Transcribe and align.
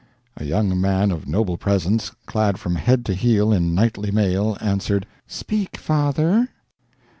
A 0.35 0.43
young 0.45 0.81
man 0.81 1.11
of 1.11 1.27
noble 1.27 1.57
presence, 1.57 2.11
clad 2.25 2.57
from 2.57 2.73
head 2.75 3.05
to 3.05 3.13
heel 3.13 3.53
in 3.53 3.75
knightly 3.75 4.09
mail, 4.09 4.57
answered: 4.59 5.05
"Speak, 5.27 5.77
father!" 5.77 6.49